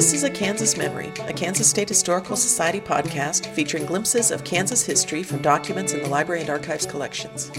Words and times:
This 0.00 0.14
is 0.14 0.24
a 0.24 0.30
Kansas 0.30 0.78
Memory, 0.78 1.12
a 1.28 1.32
Kansas 1.34 1.68
State 1.68 1.90
Historical 1.90 2.34
Society 2.34 2.80
podcast 2.80 3.44
featuring 3.48 3.84
glimpses 3.84 4.30
of 4.30 4.44
Kansas 4.44 4.82
history 4.82 5.22
from 5.22 5.42
documents 5.42 5.92
in 5.92 6.02
the 6.02 6.08
Library 6.08 6.40
and 6.40 6.48
Archives 6.48 6.86
collections. 6.86 7.52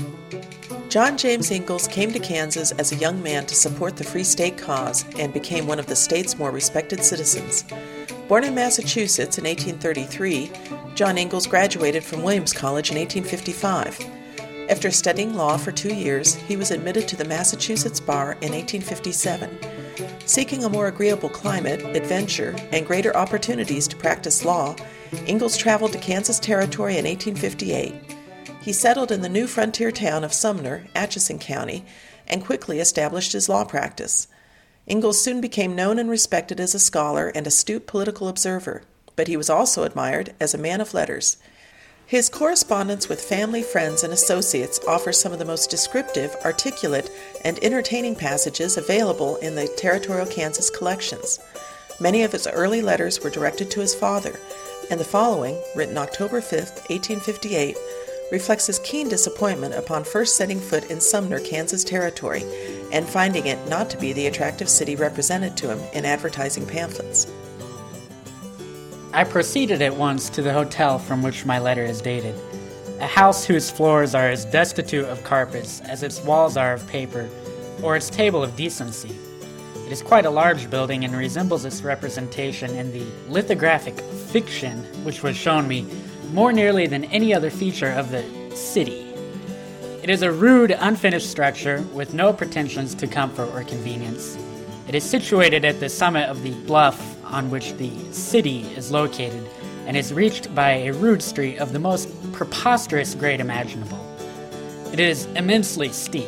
John 0.90 1.20
James 1.20 1.52
Ingalls 1.52 1.88
came 1.88 2.12
to 2.12 2.18
Kansas 2.18 2.72
as 2.72 2.92
a 2.92 2.96
young 2.96 3.22
man 3.22 3.46
to 3.46 3.54
support 3.54 3.96
the 3.96 4.04
Free 4.04 4.24
State 4.24 4.58
cause 4.58 5.06
and 5.20 5.32
became 5.32 5.68
one 5.68 5.78
of 5.78 5.86
the 5.86 5.96
state's 5.96 6.40
more 6.40 6.50
respected 6.50 7.04
citizens. 7.04 7.64
Born 8.28 8.44
in 8.44 8.56
Massachusetts 8.56 9.38
in 9.38 9.44
1833, 9.44 10.50
John 10.96 11.20
Ingalls 11.20 11.46
graduated 11.46 12.04
from 12.04 12.24
Williams 12.24 12.54
College 12.54 12.90
in 12.90 12.98
1855. 12.98 14.04
After 14.68 14.90
studying 14.90 15.36
law 15.36 15.58
for 15.58 15.72
two 15.72 15.94
years, 15.94 16.34
he 16.34 16.56
was 16.56 16.72
admitted 16.72 17.08
to 17.08 17.16
the 17.16 17.26
Massachusetts 17.26 18.00
bar 18.00 18.32
in 18.42 18.52
1857. 18.52 19.81
Seeking 20.32 20.64
a 20.64 20.70
more 20.70 20.88
agreeable 20.88 21.28
climate, 21.28 21.82
adventure, 21.94 22.56
and 22.72 22.88
greater 22.88 23.14
opportunities 23.18 23.86
to 23.90 23.98
practice 23.98 24.46
law, 24.46 24.78
Ingalls 25.28 25.58
traveled 25.58 25.92
to 25.92 25.98
Kansas 25.98 26.40
Territory 26.40 26.94
in 26.94 27.04
1858. 27.04 27.94
He 28.62 28.72
settled 28.72 29.12
in 29.12 29.24
the 29.24 29.28
new 29.28 29.46
frontier 29.46 29.92
town 29.92 30.24
of 30.24 30.32
Sumner, 30.32 30.88
Atchison 30.96 31.38
County, 31.38 31.84
and 32.30 32.46
quickly 32.46 32.80
established 32.80 33.34
his 33.34 33.50
law 33.50 33.66
practice. 33.66 34.30
Ingalls 34.88 35.22
soon 35.22 35.42
became 35.42 35.76
known 35.76 36.00
and 36.00 36.10
respected 36.10 36.62
as 36.62 36.74
a 36.74 36.80
scholar 36.80 37.28
and 37.36 37.46
astute 37.46 37.86
political 37.86 38.30
observer, 38.30 38.84
but 39.18 39.28
he 39.28 39.36
was 39.36 39.50
also 39.50 39.84
admired 39.84 40.34
as 40.40 40.54
a 40.54 40.58
man 40.58 40.80
of 40.80 40.94
letters. 40.94 41.36
His 42.12 42.28
correspondence 42.28 43.08
with 43.08 43.24
family, 43.24 43.64
friends, 43.64 44.04
and 44.04 44.12
associates 44.12 44.82
offers 44.86 45.18
some 45.18 45.32
of 45.32 45.40
the 45.40 45.46
most 45.46 45.70
descriptive, 45.70 46.36
articulate, 46.44 47.10
and 47.46 47.58
entertaining 47.64 48.18
passages 48.18 48.76
available 48.76 49.38
in 49.38 49.56
the 49.56 49.70
Territorial 49.78 50.26
Kansas 50.26 50.70
collections. 50.70 51.40
Many 52.02 52.24
of 52.24 52.34
his 52.34 52.48
early 52.48 52.82
letters 52.82 53.22
were 53.22 53.30
directed 53.30 53.72
to 53.72 53.80
his 53.80 53.96
father, 53.96 54.38
and 54.90 55.00
the 55.00 55.06
following, 55.06 55.58
written 55.74 55.98
October 55.98 56.42
5, 56.42 56.60
1858, 56.90 57.78
reflects 58.30 58.68
his 58.68 58.80
keen 58.80 59.08
disappointment 59.08 59.74
upon 59.74 60.04
first 60.04 60.36
setting 60.36 60.60
foot 60.60 60.92
in 60.92 61.00
Sumner, 61.00 61.40
Kansas 61.40 61.86
Territory, 61.86 62.44
and 62.92 63.08
finding 63.08 63.48
it 63.48 63.70
not 63.70 63.90
to 63.90 63.98
be 63.98 64.12
the 64.12 64.28
attractive 64.28 64.68
city 64.68 64.98
represented 64.98 65.56
to 65.56 65.70
him 65.72 65.80
in 65.94 66.04
advertising 66.04 66.66
pamphlets. 66.66 67.32
I 69.14 69.26
proceeded 69.26 69.82
at 69.82 69.98
once 69.98 70.30
to 70.30 70.42
the 70.42 70.54
hotel 70.54 70.98
from 70.98 71.22
which 71.22 71.46
my 71.46 71.60
letter 71.60 71.84
is 71.84 72.02
dated, 72.02 72.34
a 73.02 73.06
house 73.06 73.44
whose 73.44 73.70
floors 73.70 74.16
are 74.16 74.30
as 74.30 74.46
destitute 74.46 75.04
of 75.04 75.22
carpets 75.26 75.82
as 75.82 76.02
its 76.02 76.22
walls 76.22 76.56
are 76.56 76.72
of 76.72 76.88
paper, 76.88 77.30
or 77.84 77.98
its 77.98 78.10
table 78.10 78.42
of 78.42 78.56
decency. 78.56 79.14
It 79.86 79.92
is 79.92 80.02
quite 80.02 80.26
a 80.26 80.30
large 80.30 80.70
building 80.70 81.04
and 81.04 81.14
resembles 81.14 81.66
its 81.66 81.82
representation 81.82 82.74
in 82.74 82.94
the 82.94 83.06
lithographic 83.28 84.00
fiction 84.00 84.78
which 85.04 85.24
was 85.24 85.36
shown 85.36 85.68
me 85.68 85.86
more 86.32 86.54
nearly 86.54 86.88
than 86.88 87.04
any 87.06 87.34
other 87.34 87.50
feature 87.50 87.92
of 87.92 88.12
the 88.12 88.24
city. 88.56 89.14
It 90.04 90.10
is 90.10 90.22
a 90.22 90.32
rude, 90.32 90.72
unfinished 90.72 91.30
structure 91.30 91.82
with 91.94 92.14
no 92.14 92.32
pretensions 92.32 92.96
to 92.96 93.08
comfort 93.08 93.50
or 93.54 93.66
convenience. 93.66 94.38
It 94.88 94.96
is 94.96 95.04
situated 95.04 95.66
at 95.66 95.82
the 95.82 95.90
summit 95.90 96.30
of 96.30 96.44
the 96.44 96.52
bluff 96.66 97.21
on 97.32 97.50
which 97.50 97.74
the 97.74 97.92
city 98.12 98.62
is 98.76 98.92
located 98.92 99.48
and 99.88 99.98
is 99.98 100.14
reached 100.14 100.54
by 100.54 100.72
a 100.72 100.94
rude 100.94 101.22
street 101.22 101.58
of 101.58 101.74
the 101.74 101.80
most 101.80 102.10
preposterous 102.34 103.16
grade 103.16 103.40
imaginable. 103.40 104.00
It 104.94 105.00
is 105.00 105.26
immensely 105.36 105.90
steep, 105.90 106.28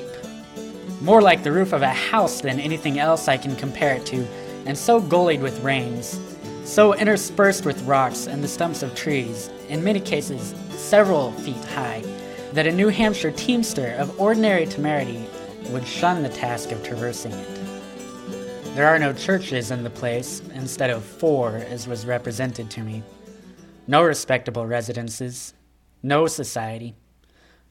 more 1.02 1.22
like 1.22 1.44
the 1.44 1.52
roof 1.52 1.74
of 1.74 1.82
a 1.82 1.90
house 1.90 2.42
than 2.42 2.60
anything 2.60 2.98
else 2.98 3.28
I 3.28 3.38
can 3.38 3.56
compare 3.56 3.96
it 3.96 4.06
to, 4.08 4.26
and 4.66 4.78
so 4.78 5.00
gullied 5.02 5.42
with 5.42 5.64
rains, 5.64 6.20
so 6.64 6.94
interspersed 6.96 7.66
with 7.66 7.82
rocks 7.84 8.28
and 8.28 8.44
the 8.44 8.48
stumps 8.48 8.82
of 8.82 8.96
trees, 8.96 9.50
in 9.68 9.84
many 9.84 10.00
cases 10.00 10.56
several 10.70 11.32
feet 11.34 11.64
high, 11.66 12.02
that 12.54 12.68
a 12.68 12.72
New 12.72 12.88
Hampshire 12.88 13.32
teamster 13.32 13.96
of 13.96 14.20
ordinary 14.20 14.66
temerity 14.66 15.26
would 15.70 15.86
shun 15.86 16.24
the 16.24 16.30
task 16.30 16.72
of 16.72 16.84
traversing 16.84 17.34
it. 17.34 17.63
There 18.76 18.88
are 18.88 18.98
no 18.98 19.14
churches 19.14 19.70
in 19.70 19.84
the 19.84 19.92
place, 19.92 20.42
instead 20.56 20.90
of 20.90 21.06
four 21.06 21.58
as 21.58 21.88
was 21.88 22.08
represented 22.08 22.72
to 22.72 22.82
me. 22.82 23.04
No 23.86 24.04
respectable 24.04 24.66
residences, 24.66 25.54
no 26.02 26.26
society, 26.26 26.96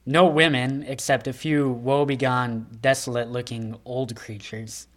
no 0.05 0.25
women 0.25 0.81
except 0.87 1.27
a 1.27 1.33
few 1.33 1.73
woebegone, 1.73 2.67
desolate 2.79 3.27
looking 3.27 3.75
old 3.83 4.15
creatures, 4.15 4.87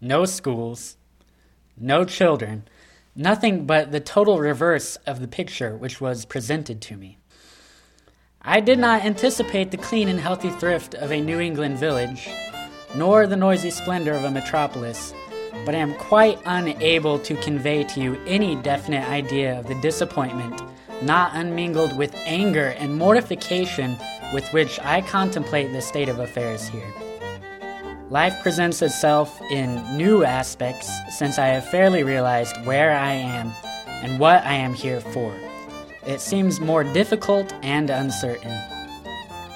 no 0.00 0.24
schools, 0.24 0.96
no 1.76 2.04
children, 2.04 2.64
nothing 3.14 3.64
but 3.64 3.92
the 3.92 4.00
total 4.00 4.40
reverse 4.40 4.96
of 5.06 5.20
the 5.20 5.28
picture 5.28 5.76
which 5.76 6.00
was 6.00 6.24
presented 6.24 6.80
to 6.80 6.96
me. 6.96 7.18
I 8.42 8.58
did 8.58 8.80
not 8.80 9.04
anticipate 9.04 9.70
the 9.70 9.76
clean 9.76 10.08
and 10.08 10.18
healthy 10.18 10.50
thrift 10.50 10.96
of 10.96 11.12
a 11.12 11.20
New 11.20 11.38
England 11.38 11.78
village, 11.78 12.28
nor 12.96 13.28
the 13.28 13.36
noisy 13.36 13.70
splendor 13.70 14.14
of 14.14 14.24
a 14.24 14.30
metropolis 14.30 15.14
but 15.64 15.74
I 15.74 15.78
am 15.78 15.94
quite 15.94 16.38
unable 16.44 17.18
to 17.20 17.36
convey 17.36 17.84
to 17.84 18.00
you 18.00 18.20
any 18.26 18.56
definite 18.56 19.08
idea 19.08 19.58
of 19.58 19.66
the 19.66 19.74
disappointment, 19.76 20.60
not 21.02 21.32
unmingled 21.34 21.96
with 21.96 22.14
anger 22.24 22.74
and 22.78 22.94
mortification, 22.94 23.96
with 24.32 24.48
which 24.52 24.78
I 24.80 25.02
contemplate 25.02 25.72
the 25.72 25.80
state 25.80 26.08
of 26.08 26.18
affairs 26.18 26.68
here. 26.68 26.92
Life 28.10 28.42
presents 28.42 28.82
itself 28.82 29.40
in 29.50 29.96
new 29.96 30.24
aspects 30.24 30.90
since 31.10 31.38
I 31.38 31.46
have 31.46 31.68
fairly 31.68 32.02
realized 32.02 32.56
where 32.64 32.92
I 32.92 33.12
am 33.12 33.52
and 34.02 34.18
what 34.18 34.44
I 34.44 34.54
am 34.54 34.74
here 34.74 35.00
for. 35.00 35.34
It 36.06 36.20
seems 36.20 36.60
more 36.60 36.84
difficult 36.84 37.52
and 37.62 37.88
uncertain. 37.88 38.71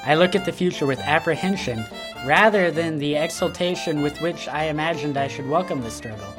I 0.06 0.14
look 0.14 0.36
at 0.36 0.44
the 0.44 0.52
future 0.52 0.86
with 0.86 1.00
apprehension 1.00 1.84
rather 2.24 2.70
than 2.70 2.98
the 2.98 3.16
exultation 3.16 4.02
with 4.02 4.20
which 4.20 4.46
I 4.46 4.66
imagined 4.66 5.16
I 5.16 5.26
should 5.26 5.48
welcome 5.48 5.80
the 5.80 5.90
struggle. 5.90 6.32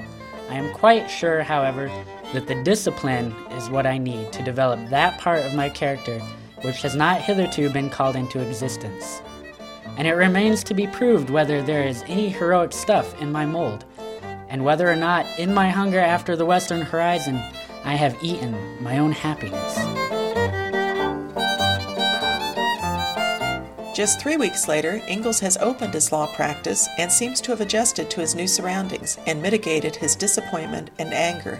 I 0.49 0.55
am 0.55 0.73
quite 0.73 1.07
sure, 1.07 1.43
however, 1.43 1.91
that 2.31 2.47
the 2.47 2.63
discipline 2.63 3.35
is 3.57 3.69
what 3.69 3.85
I 3.85 3.97
need 3.97 4.31
to 4.31 4.41
develop 4.41 4.79
that 4.89 5.19
part 5.19 5.43
of 5.43 5.53
my 5.53 5.67
character 5.67 6.19
which 6.61 6.81
has 6.81 6.95
not 6.95 7.21
hitherto 7.21 7.69
been 7.69 7.89
called 7.89 8.15
into 8.15 8.39
existence. 8.39 9.21
And 9.97 10.07
it 10.07 10.13
remains 10.13 10.63
to 10.63 10.73
be 10.73 10.87
proved 10.87 11.29
whether 11.29 11.61
there 11.61 11.83
is 11.83 12.05
any 12.07 12.29
heroic 12.29 12.71
stuff 12.71 13.21
in 13.21 13.33
my 13.33 13.45
mold, 13.45 13.83
and 14.47 14.63
whether 14.63 14.89
or 14.89 14.95
not, 14.95 15.25
in 15.37 15.53
my 15.53 15.69
hunger 15.69 15.99
after 15.99 16.37
the 16.37 16.45
western 16.45 16.81
horizon, 16.81 17.35
I 17.83 17.95
have 17.95 18.17
eaten 18.23 18.55
my 18.81 18.97
own 18.99 19.11
happiness. 19.11 19.96
Just 23.97 24.19
three 24.19 24.37
weeks 24.37 24.67
later, 24.67 25.01
Ingalls 25.07 25.39
has 25.39 25.57
opened 25.57 25.95
his 25.95 26.11
law 26.11 26.27
practice 26.35 26.87
and 26.99 27.11
seems 27.11 27.41
to 27.41 27.49
have 27.49 27.61
adjusted 27.61 28.11
to 28.11 28.21
his 28.21 28.35
new 28.35 28.45
surroundings 28.45 29.17
and 29.25 29.41
mitigated 29.41 29.95
his 29.95 30.15
disappointment 30.15 30.91
and 30.99 31.11
anger. 31.11 31.59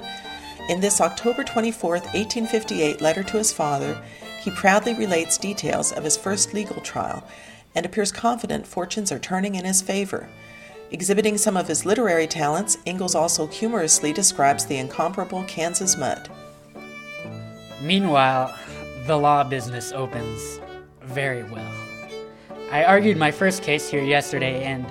In 0.70 0.80
this 0.80 1.02
October 1.02 1.44
24, 1.44 1.94
1858 1.94 3.02
letter 3.02 3.24
to 3.24 3.38
his 3.38 3.52
father, 3.52 4.00
he 4.40 4.52
proudly 4.52 4.94
relates 4.94 5.40
details 5.40 5.92
of 5.92 6.04
his 6.04 6.16
first 6.16 6.54
legal 6.54 6.80
trial 6.82 7.24
and 7.74 7.88
appears 7.88 8.12
confident 8.12 8.68
fortunes 8.68 9.12
are 9.12 9.18
turning 9.18 9.56
in 9.56 9.66
his 9.66 9.82
favor. 9.82 10.30
Exhibiting 10.92 11.40
some 11.40 11.58
of 11.58 11.68
his 11.68 11.88
literary 11.88 12.28
talents, 12.28 12.78
Ingalls 12.86 13.16
also 13.16 13.48
humorously 13.48 14.14
describes 14.14 14.64
the 14.64 14.78
incomparable 14.78 15.44
Kansas 15.46 15.98
mud. 15.98 16.30
Meanwhile, 17.82 18.56
the 19.08 19.18
law 19.18 19.44
business 19.44 19.92
opens 19.92 20.60
very 21.02 21.42
well. 21.42 21.87
I 22.72 22.84
argued 22.84 23.18
my 23.18 23.32
first 23.32 23.64
case 23.64 23.90
here 23.90 24.04
yesterday, 24.04 24.64
and 24.64 24.86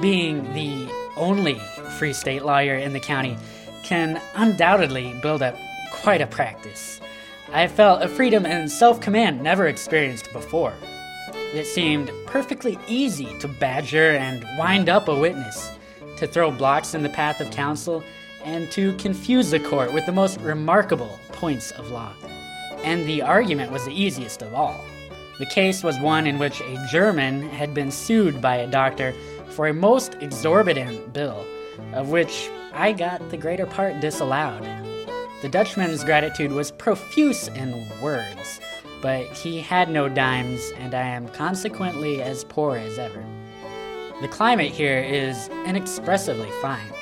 being 0.00 0.42
the 0.52 0.90
only 1.16 1.54
Free 1.96 2.12
State 2.12 2.44
lawyer 2.44 2.74
in 2.74 2.92
the 2.92 2.98
county 2.98 3.36
can 3.84 4.20
undoubtedly 4.34 5.14
build 5.22 5.40
up 5.40 5.56
quite 5.92 6.20
a 6.20 6.26
practice. 6.26 7.00
I 7.52 7.68
felt 7.68 8.02
a 8.02 8.08
freedom 8.08 8.46
and 8.46 8.70
self 8.70 9.00
command 9.00 9.42
never 9.42 9.68
experienced 9.68 10.32
before. 10.32 10.74
It 11.54 11.66
seemed 11.66 12.10
perfectly 12.26 12.78
easy 12.88 13.38
to 13.38 13.48
badger 13.48 14.10
and 14.12 14.44
wind 14.58 14.88
up 14.88 15.06
a 15.06 15.14
witness, 15.14 15.70
to 16.16 16.26
throw 16.26 16.50
blocks 16.50 16.94
in 16.94 17.02
the 17.04 17.08
path 17.08 17.40
of 17.40 17.52
counsel, 17.52 18.02
and 18.44 18.70
to 18.72 18.96
confuse 18.96 19.50
the 19.50 19.60
court 19.60 19.92
with 19.92 20.04
the 20.06 20.12
most 20.12 20.40
remarkable 20.40 21.20
points 21.30 21.70
of 21.72 21.90
law. 21.90 22.12
And 22.82 23.06
the 23.06 23.22
argument 23.22 23.70
was 23.70 23.84
the 23.84 23.92
easiest 23.92 24.42
of 24.42 24.52
all. 24.52 24.84
The 25.40 25.46
case 25.46 25.82
was 25.82 25.98
one 25.98 26.26
in 26.26 26.38
which 26.38 26.60
a 26.60 26.86
German 26.90 27.48
had 27.48 27.72
been 27.72 27.90
sued 27.90 28.42
by 28.42 28.56
a 28.56 28.66
doctor 28.66 29.14
for 29.48 29.68
a 29.68 29.72
most 29.72 30.14
exorbitant 30.20 31.14
bill, 31.14 31.46
of 31.94 32.10
which 32.10 32.50
I 32.74 32.92
got 32.92 33.26
the 33.30 33.38
greater 33.38 33.64
part 33.64 34.00
disallowed. 34.00 34.68
The 35.40 35.48
Dutchman's 35.48 36.04
gratitude 36.04 36.52
was 36.52 36.70
profuse 36.70 37.48
in 37.48 37.88
words, 38.02 38.60
but 39.00 39.24
he 39.28 39.60
had 39.60 39.88
no 39.88 40.10
dimes, 40.10 40.72
and 40.76 40.92
I 40.92 41.06
am 41.06 41.26
consequently 41.28 42.20
as 42.20 42.44
poor 42.44 42.76
as 42.76 42.98
ever. 42.98 43.24
The 44.20 44.28
climate 44.28 44.72
here 44.72 44.98
is 44.98 45.48
inexpressibly 45.64 46.50
fine. 46.60 46.92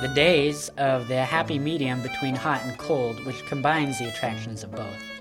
The 0.00 0.08
days 0.08 0.68
of 0.78 1.06
the 1.06 1.24
happy 1.24 1.60
medium 1.60 2.02
between 2.02 2.34
hot 2.34 2.60
and 2.64 2.76
cold, 2.76 3.24
which 3.24 3.46
combines 3.46 4.00
the 4.00 4.08
attractions 4.08 4.64
of 4.64 4.72
both. 4.72 5.13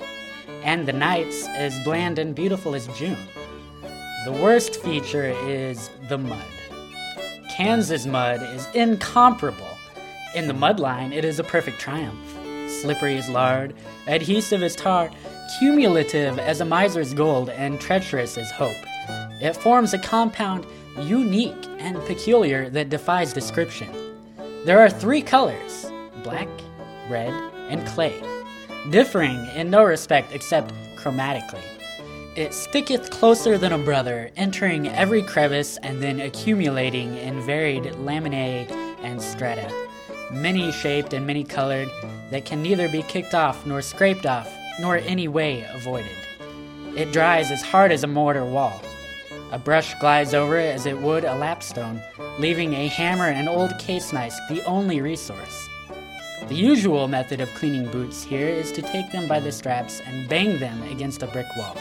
And 0.63 0.87
the 0.87 0.93
nights 0.93 1.47
as 1.49 1.77
bland 1.83 2.17
and 2.17 2.33
beautiful 2.33 2.73
as 2.73 2.87
June. 2.97 3.17
The 4.25 4.31
worst 4.31 4.81
feature 4.81 5.35
is 5.45 5.89
the 6.07 6.17
mud. 6.17 6.45
Kansas 7.49 8.05
mud 8.05 8.41
is 8.41 8.67
incomparable. 8.73 9.77
In 10.33 10.47
the 10.47 10.53
mud 10.53 10.79
line, 10.79 11.11
it 11.11 11.25
is 11.25 11.39
a 11.39 11.43
perfect 11.43 11.79
triumph. 11.79 12.17
Slippery 12.81 13.17
as 13.17 13.29
lard, 13.29 13.75
adhesive 14.07 14.63
as 14.63 14.75
tar, 14.75 15.11
cumulative 15.59 16.39
as 16.39 16.61
a 16.61 16.65
miser's 16.65 17.13
gold, 17.13 17.49
and 17.49 17.79
treacherous 17.79 18.37
as 18.37 18.49
hope. 18.51 18.75
It 19.41 19.57
forms 19.57 19.93
a 19.93 19.99
compound 19.99 20.65
unique 21.01 21.67
and 21.79 21.97
peculiar 22.05 22.69
that 22.69 22.89
defies 22.89 23.33
description. 23.33 23.89
There 24.65 24.79
are 24.79 24.89
three 24.89 25.21
colors 25.21 25.91
black, 26.23 26.47
red, 27.09 27.33
and 27.69 27.85
clay, 27.87 28.17
differing 28.89 29.45
in 29.55 29.69
no 29.69 29.83
respect 29.83 30.33
except 30.33 30.73
chromatically. 30.95 31.63
It 32.35 32.53
sticketh 32.53 33.11
closer 33.11 33.57
than 33.57 33.73
a 33.73 33.77
brother, 33.77 34.31
entering 34.35 34.87
every 34.87 35.21
crevice 35.21 35.77
and 35.83 36.01
then 36.01 36.19
accumulating 36.19 37.15
in 37.17 37.41
varied 37.41 37.83
laminae 37.83 38.69
and 39.03 39.21
strata, 39.21 39.71
many 40.31 40.71
shaped 40.71 41.13
and 41.13 41.27
many 41.27 41.43
colored, 41.43 41.89
that 42.31 42.45
can 42.45 42.63
neither 42.63 42.89
be 42.89 43.03
kicked 43.03 43.35
off 43.35 43.65
nor 43.67 43.81
scraped 43.83 44.25
off, 44.25 44.51
nor 44.79 44.97
any 44.97 45.27
way 45.27 45.63
avoided. 45.73 46.17
It 46.95 47.11
dries 47.11 47.51
as 47.51 47.61
hard 47.61 47.91
as 47.91 48.03
a 48.03 48.07
mortar 48.07 48.45
wall. 48.45 48.81
A 49.51 49.59
brush 49.59 49.93
glides 49.99 50.33
over 50.33 50.57
it 50.57 50.73
as 50.73 50.87
it 50.87 50.97
would 50.97 51.25
a 51.25 51.35
lapstone, 51.35 52.01
leaving 52.39 52.73
a 52.73 52.87
hammer 52.87 53.27
and 53.27 53.47
old 53.47 53.77
case 53.77 54.11
knife 54.11 54.33
the 54.49 54.63
only 54.65 55.01
resource. 55.01 55.69
The 56.49 56.55
usual 56.55 57.07
method 57.07 57.39
of 57.39 57.53
cleaning 57.55 57.89
boots 57.89 58.21
here 58.21 58.49
is 58.49 58.71
to 58.73 58.81
take 58.81 59.11
them 59.11 59.27
by 59.27 59.39
the 59.39 59.51
straps 59.51 60.01
and 60.01 60.27
bang 60.27 60.59
them 60.59 60.83
against 60.83 61.23
a 61.23 61.27
brick 61.27 61.47
wall. 61.55 61.75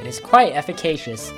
It 0.00 0.06
is 0.06 0.20
quite 0.20 0.52
efficacious, 0.52 1.32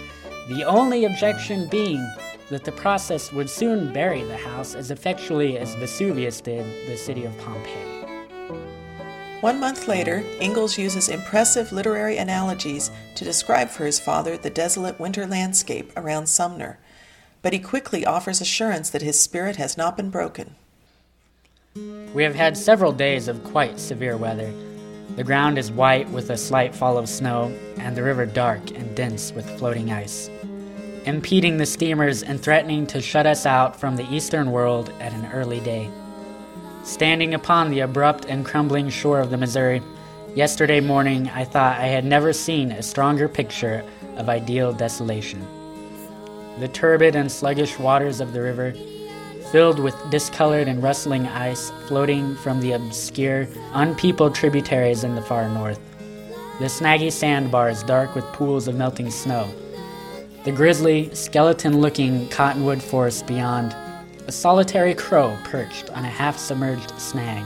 the 0.49 0.65
only 0.65 1.05
objection 1.05 1.69
being 1.69 2.05
that 2.51 2.65
the 2.65 2.73
process 2.73 3.33
would 3.33 3.49
soon 3.49 3.93
bury 3.93 4.25
the 4.25 4.37
house 4.37 4.75
as 4.75 4.91
effectually 4.91 5.57
as 5.57 5.77
Vesuvius 5.77 6.41
did 6.41 6.65
the 6.89 6.97
city 6.97 7.25
of 7.25 7.39
Pompeii. 7.39 7.99
One 9.41 9.61
month 9.61 9.87
later, 9.87 10.25
Ingalls 10.41 10.77
uses 10.77 11.09
impressive 11.09 11.71
literary 11.71 12.17
analogies 12.17 12.91
to 13.15 13.25
describe 13.25 13.69
for 13.69 13.87
his 13.87 14.01
father 14.01 14.37
the 14.37 14.51
desolate 14.51 14.99
winter 14.99 15.27
landscape 15.27 15.93
around 15.97 16.27
Sumner, 16.27 16.81
but 17.41 17.53
he 17.53 17.61
quickly 17.61 18.05
offers 18.05 18.41
assurance 18.41 18.91
that 18.91 19.03
his 19.03 19.21
spirit 19.21 19.57
has 19.57 19.77
not 19.77 19.97
been 19.97 20.11
broken. 20.11 20.57
We 22.15 22.23
have 22.25 22.35
had 22.35 22.57
several 22.57 22.93
days 22.93 23.29
of 23.29 23.45
quite 23.45 23.79
severe 23.79 24.17
weather. 24.17 24.53
The 25.17 25.25
ground 25.25 25.59
is 25.59 25.71
white 25.71 26.09
with 26.11 26.31
a 26.31 26.37
slight 26.37 26.75
fall 26.75 26.97
of 26.99 27.09
snow, 27.09 27.53
and 27.77 27.97
the 27.97 28.03
river 28.03 28.27
dark 28.27 28.71
and 28.71 28.95
dense 28.97 29.33
with 29.33 29.59
floating 29.59 29.91
ice, 29.91 30.31
impeding 31.05 31.57
the 31.57 31.67
steamers 31.67 32.23
and 32.23 32.41
threatening 32.41 32.87
to 32.89 33.01
shut 33.01 33.27
us 33.27 33.47
out 33.47 33.79
from 33.79 33.97
the 33.97 34.11
eastern 34.13 34.51
world 34.51 34.93
at 35.01 35.13
an 35.13 35.31
early 35.33 35.61
day. 35.61 35.91
Standing 36.85 37.35
upon 37.35 37.71
the 37.71 37.81
abrupt 37.81 38.25
and 38.25 38.45
crumbling 38.45 38.89
shore 38.89 39.21
of 39.21 39.31
the 39.31 39.37
Missouri, 39.37 39.83
yesterday 40.35 40.81
morning 40.81 41.29
I 41.29 41.45
thought 41.45 41.79
I 41.79 41.87
had 41.87 42.05
never 42.05 42.33
seen 42.33 42.73
a 42.73 42.83
stronger 42.83 43.29
picture 43.29 43.85
of 44.17 44.29
ideal 44.29 44.73
desolation. 44.73 45.47
The 46.61 46.69
turbid 46.69 47.15
and 47.15 47.31
sluggish 47.31 47.79
waters 47.79 48.21
of 48.21 48.33
the 48.33 48.41
river, 48.43 48.75
filled 49.51 49.79
with 49.79 49.97
discolored 50.11 50.69
and 50.69 50.83
rustling 50.83 51.27
ice 51.27 51.71
floating 51.87 52.37
from 52.37 52.61
the 52.61 52.73
obscure, 52.73 53.49
unpeopled 53.73 54.35
tributaries 54.35 55.05
in 55.05 55.15
the 55.15 55.23
far 55.23 55.49
north. 55.49 55.81
The 56.59 56.67
snaggy 56.67 57.11
sandbar 57.11 57.71
is 57.71 57.83
dark 57.83 58.15
with 58.15 58.25
pools 58.27 58.69
of 58.69 58.75
melting 58.75 59.11
snow. 59.11 59.49
The 60.45 60.53
grisly, 60.53 61.15
skeleton 61.15 61.81
looking 61.81 62.29
cottonwood 62.29 62.83
forest 62.83 63.27
beyond 63.27 63.75
a 64.27 64.33
solitary 64.33 64.95
crow 64.95 65.37
perched 65.45 65.89
on 65.91 66.05
a 66.05 66.09
half 66.09 66.37
submerged 66.37 66.99
snag, 67.01 67.45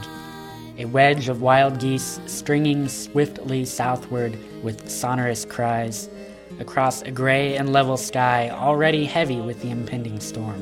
a 0.77 0.85
wedge 0.85 1.29
of 1.29 1.41
wild 1.41 1.79
geese 1.79 2.19
stringing 2.25 2.89
swiftly 2.89 3.63
southward 3.63 4.37
with 4.61 4.89
sonorous 4.89 5.45
cries, 5.45 6.09
across 6.59 7.01
a 7.03 7.11
gray 7.11 7.55
and 7.55 7.71
level 7.71 7.97
sky 7.97 8.49
already 8.49 9.05
heavy 9.05 9.39
with 9.39 9.61
the 9.61 9.69
impending 9.69 10.19
storm. 10.19 10.61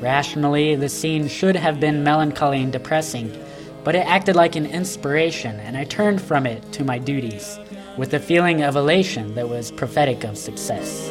Rationally, 0.00 0.76
the 0.76 0.88
scene 0.88 1.28
should 1.28 1.56
have 1.56 1.78
been 1.78 2.02
melancholy 2.02 2.62
and 2.62 2.72
depressing, 2.72 3.36
but 3.84 3.94
it 3.94 4.06
acted 4.06 4.34
like 4.34 4.56
an 4.56 4.64
inspiration, 4.64 5.60
and 5.60 5.76
I 5.76 5.84
turned 5.84 6.22
from 6.22 6.46
it 6.46 6.72
to 6.72 6.84
my 6.84 6.98
duties, 6.98 7.58
with 7.98 8.14
a 8.14 8.18
feeling 8.18 8.62
of 8.62 8.76
elation 8.76 9.34
that 9.34 9.50
was 9.50 9.70
prophetic 9.70 10.24
of 10.24 10.38
success. 10.38 11.10